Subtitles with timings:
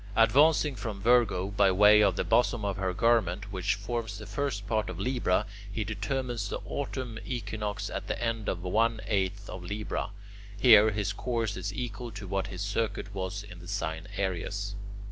[0.15, 4.65] Advancing from Virgo by way of the bosom of her garment, which forms the first
[4.65, 9.61] part of Libra, he determines the autumn equinox at the end of one eighth of
[9.63, 10.09] Libra.
[10.59, 14.73] Here his course is equal to what his circuit was in the sign Aries.